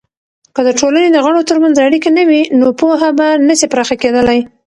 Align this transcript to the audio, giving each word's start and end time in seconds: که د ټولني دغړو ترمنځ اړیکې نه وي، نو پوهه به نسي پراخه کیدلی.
که 0.55 0.61
د 0.67 0.69
ټولني 0.79 1.09
دغړو 1.11 1.47
ترمنځ 1.49 1.75
اړیکې 1.87 2.09
نه 2.17 2.23
وي، 2.29 2.41
نو 2.59 2.67
پوهه 2.79 3.09
به 3.17 3.27
نسي 3.47 3.67
پراخه 3.71 3.95
کیدلی. 4.03 4.39